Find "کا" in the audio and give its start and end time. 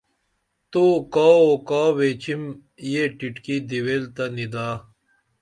1.67-1.83